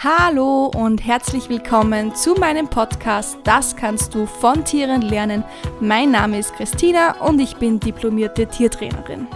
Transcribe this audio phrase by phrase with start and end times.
[0.00, 5.42] Hallo und herzlich willkommen zu meinem Podcast Das kannst du von Tieren lernen.
[5.80, 9.26] Mein Name ist Christina und ich bin diplomierte Tiertrainerin.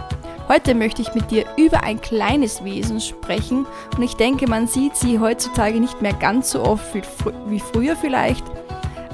[0.47, 3.65] Heute möchte ich mit dir über ein kleines Wesen sprechen
[3.97, 7.59] und ich denke, man sieht sie heutzutage nicht mehr ganz so oft wie, fr wie
[7.59, 8.45] früher vielleicht,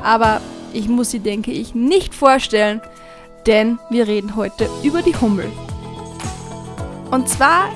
[0.04, 0.42] aber
[0.72, 2.80] ich muss sie, denke ich, nicht vorstellen,
[3.48, 5.52] denn wir reden heute über die Hummel.
[7.10, 7.70] Und zwar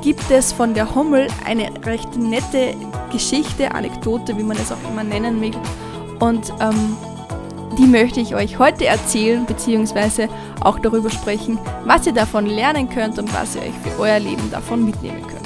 [0.00, 2.74] gibt es von der Hummel eine recht nette
[3.10, 5.56] Geschichte, Anekdote, wie man es auch immer nennen will.
[6.20, 6.96] Und ähm,
[7.78, 10.28] die möchte ich euch heute erzählen, beziehungsweise
[10.60, 14.50] auch darüber sprechen, was ihr davon lernen könnt und was ihr euch für euer Leben
[14.50, 15.38] davon mitnehmen könnt.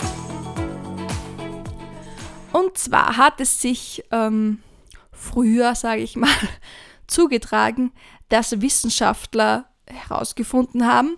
[2.52, 4.62] Und zwar hat es sich ähm,
[5.10, 6.30] früher, sage ich mal,
[7.06, 7.92] zugetragen,
[8.28, 11.16] dass Wissenschaftler herausgefunden haben,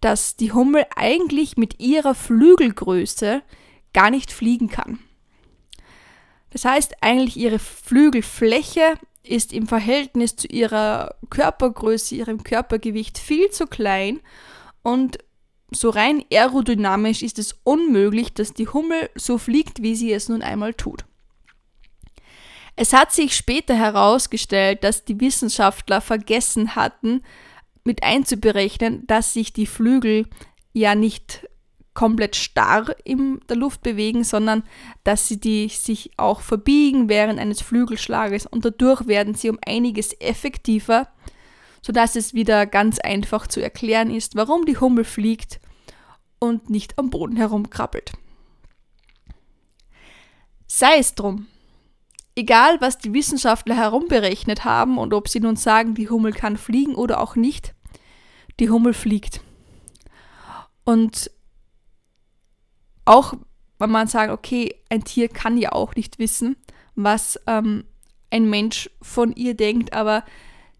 [0.00, 3.42] dass die Hummel eigentlich mit ihrer Flügelgröße
[3.92, 4.98] gar nicht fliegen kann.
[6.50, 13.66] Das heißt, eigentlich ihre Flügelfläche ist im Verhältnis zu ihrer Körpergröße, ihrem Körpergewicht viel zu
[13.66, 14.20] klein
[14.82, 15.18] und
[15.72, 20.42] so rein aerodynamisch ist es unmöglich, dass die Hummel so fliegt, wie sie es nun
[20.42, 21.04] einmal tut.
[22.74, 27.22] Es hat sich später herausgestellt, dass die Wissenschaftler vergessen hatten,
[27.84, 30.26] mit einzuberechnen, dass sich die Flügel
[30.72, 31.48] ja nicht
[31.94, 34.62] komplett starr in der Luft bewegen, sondern
[35.04, 40.18] dass sie die sich auch verbiegen während eines Flügelschlages und dadurch werden sie um einiges
[40.20, 41.08] effektiver,
[41.82, 45.60] sodass es wieder ganz einfach zu erklären ist, warum die Hummel fliegt
[46.38, 48.12] und nicht am Boden herumkrabbelt.
[50.66, 51.46] Sei es drum.
[52.36, 56.94] Egal, was die Wissenschaftler herumberechnet haben und ob sie nun sagen, die Hummel kann fliegen
[56.94, 57.74] oder auch nicht,
[58.60, 59.40] die Hummel fliegt.
[60.84, 61.30] Und
[63.04, 63.34] auch
[63.78, 66.56] wenn man sagt, okay, ein Tier kann ja auch nicht wissen,
[66.94, 67.84] was ähm,
[68.30, 70.22] ein Mensch von ihr denkt, aber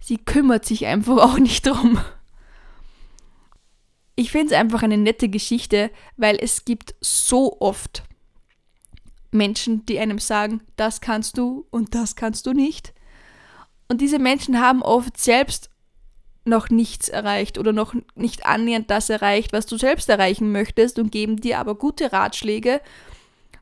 [0.00, 1.98] sie kümmert sich einfach auch nicht drum.
[4.16, 8.02] Ich finde es einfach eine nette Geschichte, weil es gibt so oft
[9.30, 12.92] Menschen, die einem sagen, das kannst du und das kannst du nicht.
[13.88, 15.70] Und diese Menschen haben oft selbst
[16.44, 21.12] noch nichts erreicht oder noch nicht annähernd das erreicht, was du selbst erreichen möchtest und
[21.12, 22.80] geben dir aber gute Ratschläge,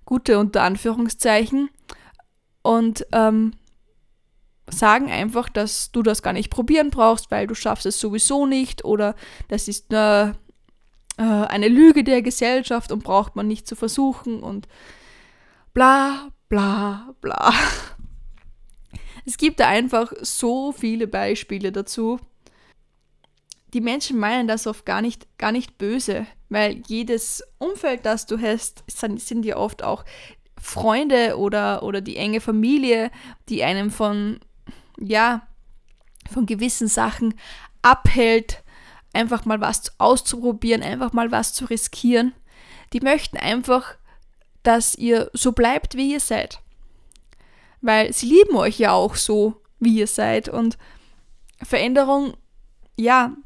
[0.04, 1.70] gute unter Anführungszeichen
[2.62, 3.52] und ähm,
[4.70, 8.84] sagen einfach, dass du das gar nicht probieren brauchst, weil du schaffst es sowieso nicht
[8.84, 9.14] oder
[9.48, 10.36] das ist eine,
[11.16, 14.68] äh, eine Lüge der Gesellschaft und braucht man nicht zu versuchen und
[15.74, 17.52] bla bla bla.
[19.24, 22.18] Es gibt da einfach so viele Beispiele dazu
[23.74, 28.40] die Menschen meinen das oft gar nicht, gar nicht böse, weil jedes Umfeld, das du
[28.40, 30.04] hast, sind, ja oft auch
[30.60, 33.10] Freunde oder, oder die enge Familie,
[33.48, 34.40] die einem von,
[34.98, 35.46] ja,
[36.30, 37.34] von gewissen Sachen
[37.82, 38.62] abhält,
[39.12, 42.32] einfach mal was auszuprobieren, einfach mal was zu riskieren.
[42.92, 43.96] Die möchten einfach,
[44.62, 46.60] dass ihr so bleibt, wie ihr seid.
[47.80, 50.48] Weil sie lieben euch ja auch so, wie ihr seid.
[50.48, 50.78] Und
[51.62, 52.34] Veränderung,
[52.96, 53.36] ja,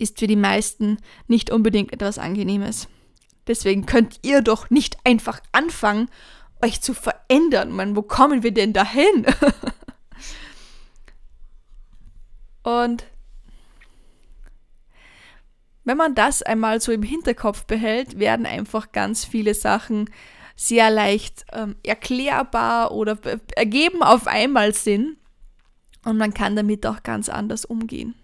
[0.00, 2.88] ist für die meisten nicht unbedingt etwas Angenehmes.
[3.46, 6.08] Deswegen könnt ihr doch nicht einfach anfangen,
[6.62, 7.70] euch zu verändern.
[7.70, 9.26] Man, wo kommen wir denn dahin?
[12.62, 13.04] Und
[15.84, 20.10] wenn man das einmal so im Hinterkopf behält, werden einfach ganz viele Sachen
[20.54, 23.18] sehr leicht ähm, erklärbar oder
[23.56, 25.16] ergeben auf einmal Sinn
[26.04, 28.14] und man kann damit auch ganz anders umgehen.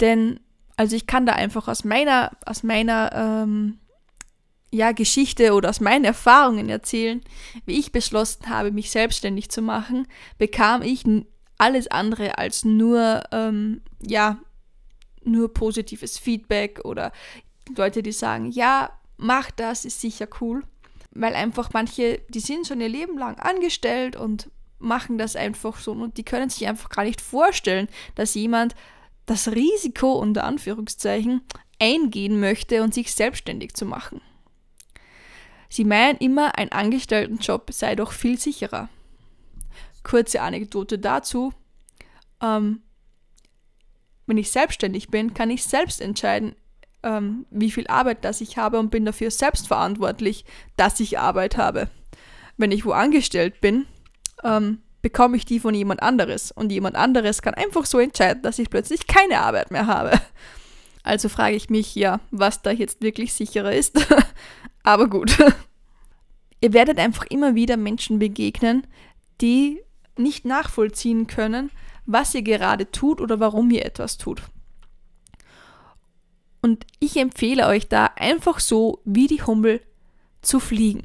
[0.00, 0.40] Denn
[0.76, 3.78] also ich kann da einfach aus meiner, aus meiner ähm,
[4.70, 7.22] ja, Geschichte oder aus meinen Erfahrungen erzählen,
[7.64, 11.04] wie ich beschlossen habe, mich selbstständig zu machen, bekam ich
[11.58, 14.38] alles andere als nur, ähm, ja,
[15.22, 17.12] nur positives Feedback oder
[17.76, 20.64] Leute, die sagen, ja, mach das, ist sicher cool.
[21.12, 24.50] Weil einfach manche, die sind schon ihr Leben lang angestellt und
[24.80, 28.74] machen das einfach so und die können sich einfach gar nicht vorstellen, dass jemand
[29.26, 31.42] das Risiko unter Anführungszeichen
[31.80, 34.20] eingehen möchte und sich selbstständig zu machen.
[35.68, 38.88] Sie meinen immer, ein Angestelltenjob sei doch viel sicherer.
[40.02, 41.52] Kurze Anekdote dazu.
[42.40, 42.82] Ähm,
[44.26, 46.54] wenn ich selbstständig bin, kann ich selbst entscheiden,
[47.02, 50.44] ähm, wie viel Arbeit das ich habe und bin dafür selbst verantwortlich,
[50.76, 51.90] dass ich Arbeit habe.
[52.56, 53.86] Wenn ich wo angestellt bin,
[54.42, 56.50] ähm, bekomme ich die von jemand anderes.
[56.50, 60.18] Und jemand anderes kann einfach so entscheiden, dass ich plötzlich keine Arbeit mehr habe.
[61.06, 64.00] Also frage ich mich ja, was da jetzt wirklich sicherer ist.
[64.84, 65.36] Aber gut.
[66.62, 68.86] Ihr werdet einfach immer wieder Menschen begegnen,
[69.42, 69.82] die
[70.16, 71.70] nicht nachvollziehen können,
[72.06, 74.40] was ihr gerade tut oder warum ihr etwas tut.
[76.62, 79.82] Und ich empfehle euch da einfach so wie die Hummel
[80.40, 81.02] zu fliegen.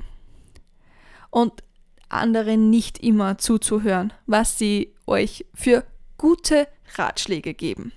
[1.30, 1.62] Und
[2.10, 5.84] anderen nicht immer zuzuhören, was sie euch für
[6.18, 7.92] gute Ratschläge geben.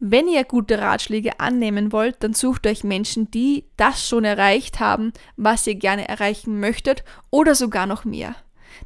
[0.00, 5.12] Wenn ihr gute Ratschläge annehmen wollt, dann sucht euch Menschen, die das schon erreicht haben,
[5.36, 8.36] was ihr gerne erreichen möchtet oder sogar noch mehr.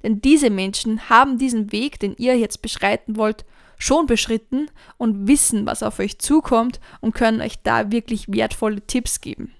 [0.05, 3.44] Denn diese Menschen haben diesen Weg, den ihr jetzt beschreiten wollt,
[3.78, 9.20] schon beschritten und wissen, was auf euch zukommt und können euch da wirklich wertvolle Tipps
[9.20, 9.52] geben.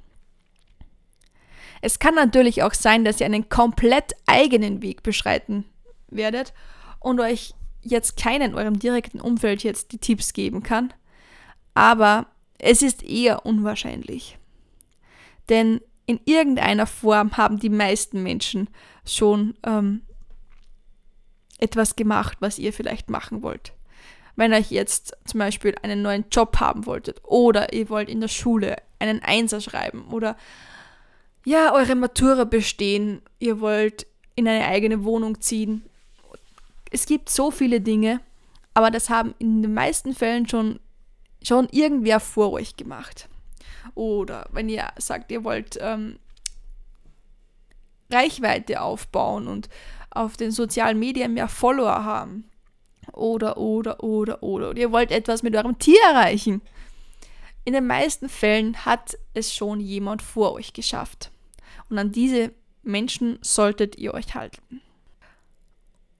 [1.81, 5.65] Es kann natürlich auch sein, dass ihr einen komplett eigenen Weg beschreiten
[6.09, 6.53] werdet
[7.01, 10.93] und euch jetzt keinen in eurem direkten Umfeld jetzt die Tipps geben kann,
[11.75, 12.27] aber
[12.59, 14.39] es ist eher unwahrscheinlich.
[15.49, 18.69] Denn in irgendeiner Form haben die meisten Menschen
[19.05, 20.03] schon ähm,
[21.59, 23.73] etwas gemacht, was ihr vielleicht machen wollt.
[24.37, 28.29] Wenn euch jetzt zum Beispiel einen neuen Job haben wolltet oder ihr wollt in der
[28.29, 30.37] Schule einen Einser schreiben oder
[31.45, 35.85] ja, eure Matura bestehen, ihr wollt in eine eigene Wohnung ziehen.
[36.91, 38.21] Es gibt so viele Dinge,
[38.75, 40.79] aber das haben in den meisten Fällen schon,
[41.43, 43.29] schon irgendwer vor euch gemacht.
[43.95, 46.19] Oder wenn ihr sagt, ihr wollt ähm,
[48.11, 49.69] Reichweite aufbauen und
[50.11, 52.45] auf den sozialen Medien mehr Follower haben.
[53.13, 54.71] Oder, oder, oder, oder.
[54.71, 56.63] Und ihr wollt etwas mit eurem Tier erreichen.
[57.69, 61.31] In den meisten Fällen hat es schon jemand vor euch geschafft.
[61.91, 62.51] Und an diese
[62.83, 64.81] Menschen solltet ihr euch halten.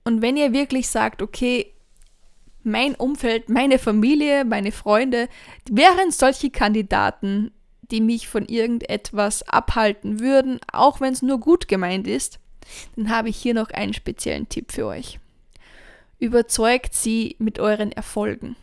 [0.05, 1.73] Und wenn ihr wirklich sagt, okay,
[2.65, 5.31] mein Umfeld, meine Familie, meine Freunde
[5.71, 7.51] wären solche Kandidaten,
[7.91, 12.41] die mich von irgendetwas abhalten würden, auch wenn es nur gut gemeint ist,
[12.95, 15.19] dann habe ich hier noch einen speziellen Tipp für euch.
[16.19, 18.55] Überzeugt sie mit euren Erfolgen.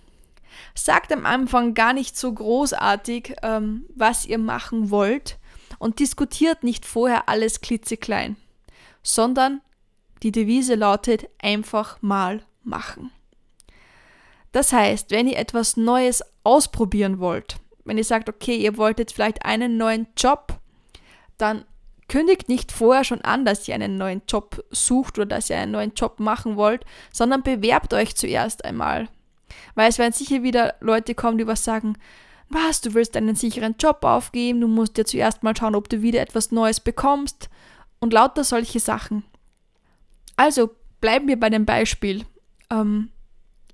[0.73, 5.37] Sagt am Anfang gar nicht so großartig, ähm, was ihr machen wollt
[5.79, 8.35] und diskutiert nicht vorher alles klitzeklein,
[9.03, 9.61] sondern
[10.23, 13.11] die Devise lautet einfach mal machen.
[14.51, 19.13] Das heißt, wenn ihr etwas Neues ausprobieren wollt, wenn ihr sagt, okay, ihr wollt jetzt
[19.13, 20.59] vielleicht einen neuen Job,
[21.37, 21.65] dann
[22.07, 25.71] kündigt nicht vorher schon an, dass ihr einen neuen Job sucht oder dass ihr einen
[25.71, 29.07] neuen Job machen wollt, sondern bewerbt euch zuerst einmal.
[29.75, 31.97] Weil es werden sicher wieder Leute kommen, die was sagen,
[32.49, 36.01] was, du willst einen sicheren Job aufgeben, du musst dir zuerst mal schauen, ob du
[36.01, 37.49] wieder etwas Neues bekommst
[37.99, 39.23] und lauter solche Sachen.
[40.35, 40.69] Also
[41.01, 42.25] bleiben wir bei dem Beispiel.
[42.69, 43.09] Ähm,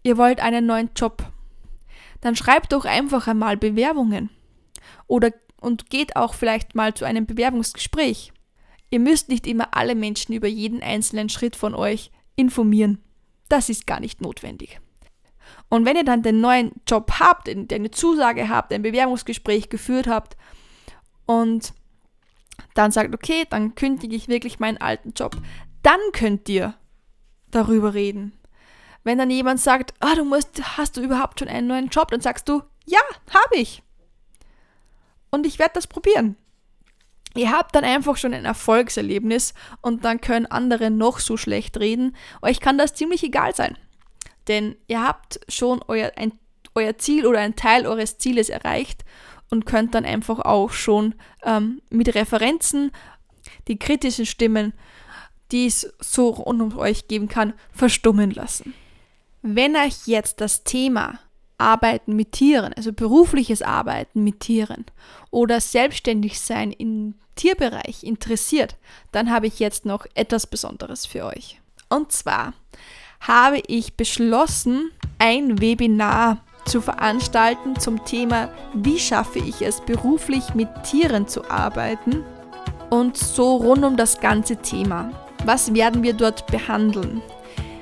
[0.03, 1.25] ihr wollt einen neuen Job.
[2.21, 4.29] Dann schreibt doch einfach einmal Bewerbungen.
[5.07, 8.33] Oder und geht auch vielleicht mal zu einem Bewerbungsgespräch.
[8.89, 12.99] Ihr müsst nicht immer alle Menschen über jeden einzelnen Schritt von euch informieren.
[13.47, 14.81] Das ist gar nicht notwendig.
[15.69, 20.35] Und wenn ihr dann den neuen Job habt, eine Zusage habt, ein Bewerbungsgespräch geführt habt
[21.25, 21.73] und
[22.73, 25.35] dann sagt, okay, dann kündige ich wirklich meinen alten Job,
[25.83, 26.75] dann könnt ihr
[27.49, 28.33] darüber reden.
[29.03, 32.21] Wenn dann jemand sagt, ah, du musst, hast du überhaupt schon einen neuen Job, dann
[32.21, 32.99] sagst du, ja,
[33.33, 33.81] habe ich
[35.31, 36.35] und ich werde das probieren.
[37.33, 42.15] Ihr habt dann einfach schon ein Erfolgserlebnis und dann können andere noch so schlecht reden.
[42.41, 43.77] Euch kann das ziemlich egal sein.
[44.47, 46.33] Denn ihr habt schon euer, ein,
[46.75, 49.03] euer Ziel oder ein Teil eures Zieles erreicht
[49.49, 52.91] und könnt dann einfach auch schon ähm, mit Referenzen
[53.67, 54.73] die kritischen Stimmen,
[55.51, 58.73] die es so rund um euch geben kann, verstummen lassen.
[59.41, 61.19] Wenn euch jetzt das Thema
[61.57, 64.85] Arbeiten mit Tieren, also berufliches Arbeiten mit Tieren
[65.29, 68.77] oder selbstständig sein im Tierbereich interessiert,
[69.11, 71.59] dann habe ich jetzt noch etwas Besonderes für euch.
[71.89, 72.53] Und zwar
[73.21, 80.67] habe ich beschlossen, ein Webinar zu veranstalten zum Thema, wie schaffe ich es beruflich mit
[80.83, 82.23] Tieren zu arbeiten
[82.89, 85.11] und so rund um das ganze Thema.
[85.45, 87.21] Was werden wir dort behandeln?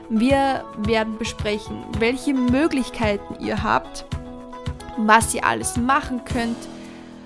[0.09, 4.05] Wir werden besprechen, welche Möglichkeiten ihr habt,
[4.97, 6.57] was ihr alles machen könnt,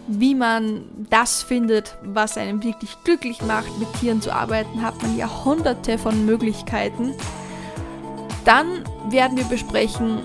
[0.07, 3.77] wie man das findet, was einem wirklich glücklich macht.
[3.79, 7.13] Mit Tieren zu arbeiten hat man ja hunderte von Möglichkeiten.
[8.45, 10.19] Dann werden wir besprechen,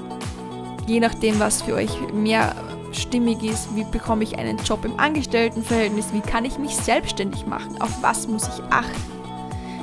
[0.86, 2.54] je nachdem, was für euch mehr
[2.92, 7.80] stimmig ist, wie bekomme ich einen Job im Angestelltenverhältnis, wie kann ich mich selbstständig machen,
[7.80, 9.18] auf was muss ich achten.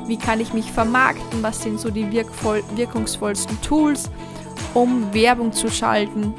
[0.07, 1.41] Wie kann ich mich vermarkten?
[1.41, 4.09] Was sind so die wirkvoll, wirkungsvollsten Tools,
[4.73, 6.33] um Werbung zu schalten?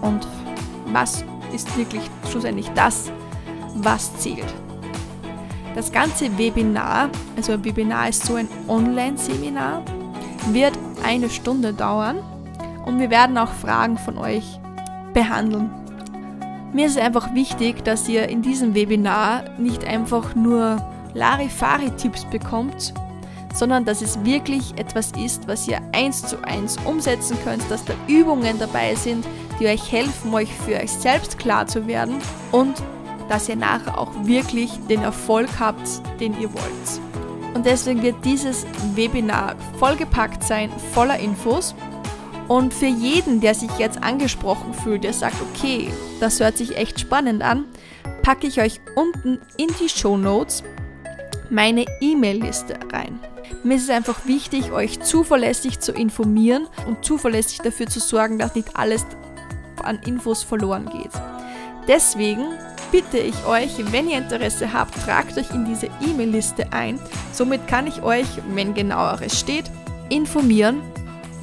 [0.00, 0.26] Und
[0.92, 3.10] was ist wirklich schlussendlich das,
[3.74, 4.54] was zählt?
[5.74, 9.82] Das ganze Webinar, also ein Webinar ist so ein Online-Seminar,
[10.52, 10.76] wird
[11.08, 12.18] eine Stunde dauern
[12.84, 14.44] und wir werden auch Fragen von euch
[15.14, 15.70] behandeln.
[16.74, 20.76] Mir ist einfach wichtig, dass ihr in diesem Webinar nicht einfach nur
[21.14, 22.92] Larifari-Tipps bekommt,
[23.54, 27.94] sondern dass es wirklich etwas ist, was ihr eins zu eins umsetzen könnt, dass da
[28.06, 29.26] Übungen dabei sind,
[29.58, 32.16] die euch helfen, euch für euch selbst klar zu werden
[32.52, 32.74] und
[33.30, 35.88] dass ihr nachher auch wirklich den Erfolg habt,
[36.20, 37.07] den ihr wollt.
[37.58, 41.74] Und deswegen wird dieses Webinar vollgepackt sein, voller Infos.
[42.46, 47.00] Und für jeden, der sich jetzt angesprochen fühlt, der sagt, okay, das hört sich echt
[47.00, 47.64] spannend an,
[48.22, 50.62] packe ich euch unten in die Show Notes
[51.50, 53.18] meine E-Mail-Liste rein.
[53.64, 58.54] Mir ist es einfach wichtig, euch zuverlässig zu informieren und zuverlässig dafür zu sorgen, dass
[58.54, 59.04] nicht alles
[59.82, 61.10] an Infos verloren geht.
[61.88, 62.44] Deswegen
[62.92, 66.98] bitte ich euch, wenn ihr Interesse habt, tragt euch in diese E-Mail-Liste ein.
[67.32, 69.70] Somit kann ich euch, wenn genaueres steht,
[70.10, 70.82] informieren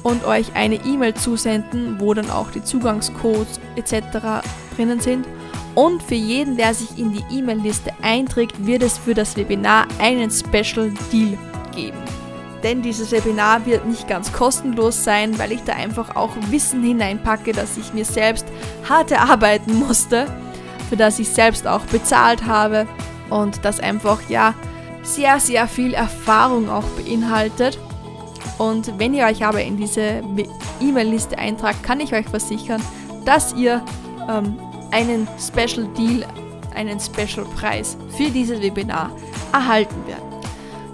[0.04, 4.44] und euch eine E-Mail zusenden, wo dann auch die Zugangscodes etc.
[4.76, 5.26] drinnen sind.
[5.74, 10.30] Und für jeden, der sich in die E-Mail-Liste einträgt, wird es für das Webinar einen
[10.30, 11.36] Special Deal
[11.74, 11.98] geben.
[12.66, 17.52] Denn dieses Webinar wird nicht ganz kostenlos sein, weil ich da einfach auch Wissen hineinpacke,
[17.52, 18.44] das ich mir selbst
[18.88, 20.26] hart erarbeiten musste,
[20.88, 22.88] für das ich selbst auch bezahlt habe
[23.30, 24.52] und das einfach ja
[25.04, 27.78] sehr, sehr viel Erfahrung auch beinhaltet.
[28.58, 30.24] Und wenn ihr euch aber in diese
[30.80, 32.82] E-Mail-Liste eintragt, kann ich euch versichern,
[33.24, 33.80] dass ihr
[34.28, 34.58] ähm,
[34.90, 36.26] einen Special Deal,
[36.74, 39.12] einen Special Preis für dieses Webinar
[39.52, 40.25] erhalten werdet.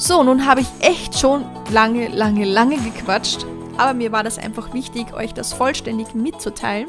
[0.03, 4.75] So, nun habe ich echt schon lange, lange, lange gequatscht, aber mir war das einfach
[4.75, 6.89] wichtig, euch das vollständig mitzuteilen.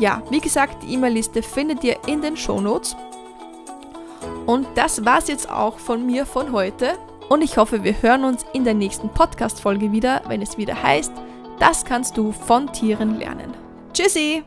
[0.00, 2.96] Ja, wie gesagt, die E-Mail-Liste findet ihr in den Show Notes.
[4.46, 6.98] Und das war's jetzt auch von mir von heute.
[7.28, 11.12] Und ich hoffe, wir hören uns in der nächsten Podcast-Folge wieder, wenn es wieder heißt,
[11.60, 13.54] das kannst du von Tieren lernen.
[13.92, 14.42] Tschüssi!